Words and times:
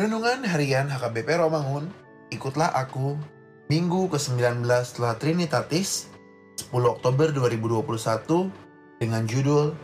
Renungan 0.00 0.48
Harian 0.48 0.88
HKBP 0.88 1.44
Romangun, 1.44 1.92
ikutlah 2.32 2.72
aku, 2.72 3.20
Minggu 3.68 4.08
ke-19 4.08 4.64
setelah 4.80 5.12
Trinitatis, 5.20 6.08
10 6.56 6.72
Oktober 6.88 7.28
2021, 7.28 8.48
dengan 8.96 9.28
judul 9.28 9.76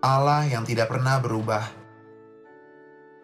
Allah 0.00 0.48
yang 0.48 0.64
tidak 0.64 0.88
pernah 0.88 1.20
berubah. 1.20 1.68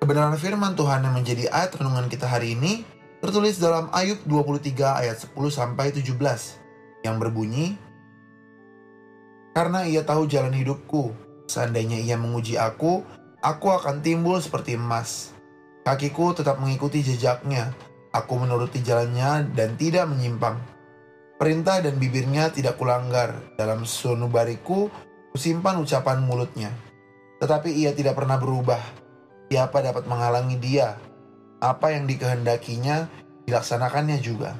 Kebenaran 0.04 0.36
firman 0.36 0.76
Tuhan 0.76 1.08
yang 1.08 1.16
menjadi 1.16 1.48
ayat 1.48 1.80
renungan 1.80 2.12
kita 2.12 2.28
hari 2.28 2.52
ini 2.52 2.84
tertulis 3.24 3.56
dalam 3.56 3.88
Ayub 3.96 4.20
23 4.28 5.00
ayat 5.00 5.16
10 5.24 5.32
sampai 5.48 5.96
17 5.96 6.12
yang 7.08 7.16
berbunyi 7.16 7.80
Karena 9.56 9.88
ia 9.88 10.04
tahu 10.04 10.28
jalan 10.28 10.52
hidupku, 10.52 11.08
seandainya 11.48 12.04
ia 12.04 12.20
menguji 12.20 12.60
aku, 12.60 13.00
aku 13.40 13.66
akan 13.72 14.04
timbul 14.04 14.36
seperti 14.44 14.76
emas. 14.76 15.33
Kakiku 15.84 16.32
tetap 16.32 16.64
mengikuti 16.64 17.04
jejaknya. 17.04 17.68
Aku 18.08 18.40
menuruti 18.40 18.80
jalannya 18.80 19.52
dan 19.52 19.76
tidak 19.76 20.08
menyimpang. 20.08 20.56
Perintah 21.36 21.84
dan 21.84 22.00
bibirnya 22.00 22.48
tidak 22.48 22.80
kulanggar. 22.80 23.36
Dalam 23.60 23.84
sunubariku, 23.84 24.88
kusimpan 25.36 25.76
ucapan 25.76 26.24
mulutnya. 26.24 26.72
Tetapi 27.36 27.68
ia 27.68 27.92
tidak 27.92 28.16
pernah 28.16 28.40
berubah. 28.40 28.80
Siapa 29.52 29.84
dapat 29.84 30.08
menghalangi 30.08 30.56
dia? 30.56 30.96
Apa 31.60 31.92
yang 31.92 32.08
dikehendakinya, 32.08 33.04
dilaksanakannya 33.44 34.24
juga. 34.24 34.56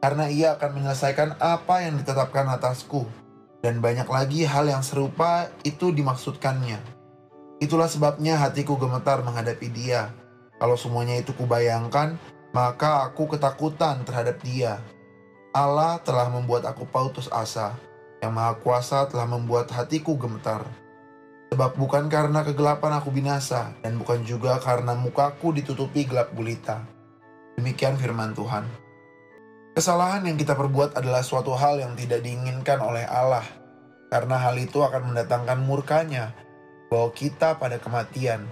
Karena 0.00 0.32
ia 0.32 0.56
akan 0.56 0.80
menyelesaikan 0.80 1.36
apa 1.44 1.84
yang 1.84 2.00
ditetapkan 2.00 2.48
atasku. 2.56 3.04
Dan 3.60 3.84
banyak 3.84 4.08
lagi 4.08 4.48
hal 4.48 4.64
yang 4.64 4.80
serupa 4.80 5.52
itu 5.60 5.92
dimaksudkannya. 5.92 6.80
Itulah 7.60 7.92
sebabnya 7.92 8.40
hatiku 8.40 8.80
gemetar 8.80 9.20
menghadapi 9.20 9.68
dia 9.68 10.23
kalau 10.58 10.78
semuanya 10.78 11.18
itu 11.18 11.34
kubayangkan, 11.34 12.16
maka 12.54 13.02
aku 13.10 13.34
ketakutan 13.34 14.06
terhadap 14.06 14.38
dia. 14.40 14.78
Allah 15.54 15.98
telah 16.02 16.30
membuat 16.30 16.66
aku 16.66 16.86
pautus 16.86 17.26
asa, 17.30 17.74
yang 18.22 18.34
maha 18.34 18.58
kuasa 18.58 19.06
telah 19.10 19.26
membuat 19.26 19.70
hatiku 19.70 20.14
gemetar. 20.14 20.62
Sebab 21.54 21.78
bukan 21.78 22.10
karena 22.10 22.42
kegelapan 22.42 22.98
aku 22.98 23.14
binasa, 23.14 23.74
dan 23.82 23.94
bukan 23.98 24.26
juga 24.26 24.58
karena 24.58 24.98
mukaku 24.98 25.54
ditutupi 25.54 26.06
gelap 26.06 26.34
gulita. 26.34 26.82
Demikian 27.54 27.94
firman 27.94 28.34
Tuhan. 28.34 28.66
Kesalahan 29.74 30.26
yang 30.26 30.38
kita 30.38 30.54
perbuat 30.54 30.98
adalah 30.98 31.22
suatu 31.22 31.54
hal 31.54 31.82
yang 31.82 31.94
tidak 31.98 32.22
diinginkan 32.22 32.78
oleh 32.82 33.06
Allah, 33.06 33.46
karena 34.10 34.38
hal 34.38 34.54
itu 34.58 34.82
akan 34.82 35.14
mendatangkan 35.14 35.58
murkanya, 35.62 36.34
bahwa 36.90 37.10
kita 37.14 37.58
pada 37.58 37.78
kematian, 37.78 38.46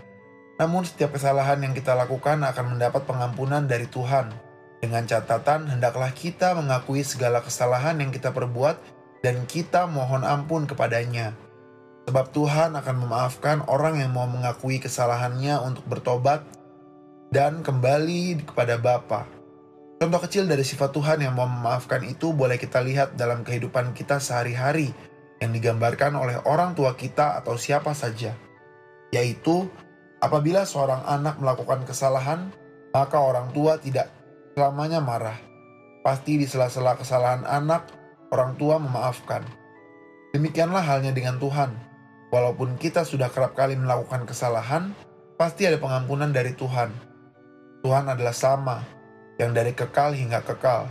namun 0.62 0.86
setiap 0.86 1.18
kesalahan 1.18 1.58
yang 1.58 1.74
kita 1.74 1.90
lakukan 1.98 2.38
akan 2.38 2.78
mendapat 2.78 3.02
pengampunan 3.02 3.66
dari 3.66 3.90
Tuhan. 3.90 4.30
Dengan 4.78 5.02
catatan, 5.02 5.66
hendaklah 5.66 6.14
kita 6.14 6.54
mengakui 6.54 7.02
segala 7.02 7.42
kesalahan 7.42 7.98
yang 7.98 8.14
kita 8.14 8.30
perbuat 8.30 8.78
dan 9.26 9.42
kita 9.50 9.90
mohon 9.90 10.22
ampun 10.22 10.70
kepadanya. 10.70 11.34
Sebab 12.06 12.30
Tuhan 12.30 12.78
akan 12.78 12.94
memaafkan 12.94 13.66
orang 13.66 14.06
yang 14.06 14.14
mau 14.14 14.30
mengakui 14.30 14.78
kesalahannya 14.78 15.58
untuk 15.66 15.82
bertobat 15.90 16.46
dan 17.34 17.66
kembali 17.66 18.46
kepada 18.46 18.78
Bapa. 18.78 19.26
Contoh 19.98 20.22
kecil 20.22 20.46
dari 20.46 20.62
sifat 20.62 20.94
Tuhan 20.94 21.26
yang 21.26 21.34
mau 21.34 21.50
memaafkan 21.50 22.06
itu 22.06 22.30
boleh 22.30 22.54
kita 22.54 22.78
lihat 22.86 23.18
dalam 23.18 23.42
kehidupan 23.42 23.98
kita 23.98 24.22
sehari-hari 24.22 24.94
yang 25.42 25.50
digambarkan 25.50 26.14
oleh 26.14 26.38
orang 26.46 26.78
tua 26.78 26.94
kita 26.94 27.34
atau 27.42 27.58
siapa 27.58 27.94
saja, 27.98 28.34
yaitu 29.10 29.66
Apabila 30.22 30.62
seorang 30.62 31.02
anak 31.02 31.42
melakukan 31.42 31.82
kesalahan, 31.82 32.54
maka 32.94 33.18
orang 33.18 33.50
tua 33.50 33.74
tidak 33.82 34.06
selamanya 34.54 35.02
marah. 35.02 35.34
Pasti 36.06 36.38
di 36.38 36.46
sela-sela 36.46 36.94
kesalahan 36.94 37.42
anak, 37.42 37.90
orang 38.30 38.54
tua 38.54 38.78
memaafkan. 38.78 39.42
Demikianlah 40.30 40.78
halnya 40.78 41.10
dengan 41.10 41.42
Tuhan. 41.42 41.74
Walaupun 42.30 42.78
kita 42.78 43.02
sudah 43.02 43.34
kerap 43.34 43.58
kali 43.58 43.74
melakukan 43.74 44.22
kesalahan, 44.22 44.94
pasti 45.34 45.66
ada 45.66 45.82
pengampunan 45.82 46.30
dari 46.30 46.54
Tuhan. 46.54 46.94
Tuhan 47.82 48.06
adalah 48.06 48.32
sama, 48.32 48.78
yang 49.42 49.50
dari 49.50 49.74
kekal 49.74 50.14
hingga 50.14 50.38
kekal. 50.46 50.86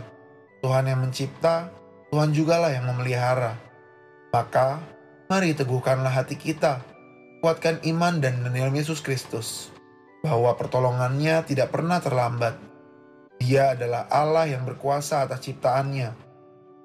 Tuhan 0.60 0.92
yang 0.92 1.00
mencipta, 1.00 1.72
Tuhan 2.12 2.36
jugalah 2.36 2.68
yang 2.68 2.84
memelihara. 2.84 3.56
Maka, 4.28 4.76
mari 5.32 5.56
teguhkanlah 5.56 6.12
hati 6.12 6.36
kita 6.36 6.91
kuatkan 7.42 7.82
iman 7.82 8.22
dan 8.22 8.38
dalam 8.46 8.70
Yesus 8.70 9.02
Kristus, 9.02 9.74
bahwa 10.22 10.54
pertolongannya 10.54 11.42
tidak 11.42 11.74
pernah 11.74 11.98
terlambat. 11.98 12.54
Dia 13.42 13.74
adalah 13.74 14.06
Allah 14.06 14.46
yang 14.46 14.62
berkuasa 14.62 15.26
atas 15.26 15.42
ciptaannya. 15.42 16.14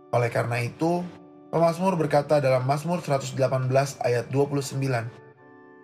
Oleh 0.09 0.33
karena 0.33 0.57
itu, 0.65 1.05
Pemazmur 1.47 1.95
berkata 1.95 2.41
dalam 2.43 2.65
Mazmur 2.67 2.99
118 2.99 3.37
ayat 4.03 4.25
29, 4.33 4.81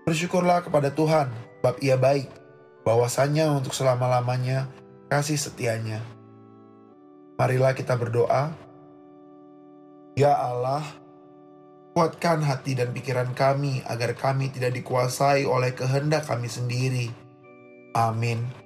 Bersyukurlah 0.04 0.66
kepada 0.66 0.92
Tuhan, 0.92 1.32
sebab 1.62 1.80
ia 1.80 1.96
baik, 1.96 2.28
bahwasanya 2.84 3.48
untuk 3.54 3.72
selama-lamanya 3.72 4.68
kasih 5.08 5.40
setianya. 5.40 6.04
Marilah 7.40 7.72
kita 7.78 7.96
berdoa. 7.96 8.52
Ya 10.20 10.36
Allah, 10.36 10.84
Kuatkan 11.94 12.42
hati 12.42 12.74
dan 12.74 12.90
pikiran 12.90 13.38
kami 13.38 13.86
agar 13.86 14.18
kami 14.18 14.50
tidak 14.50 14.74
dikuasai 14.74 15.46
oleh 15.46 15.78
kehendak 15.78 16.26
kami 16.26 16.50
sendiri. 16.50 17.14
Amin. 17.94 18.63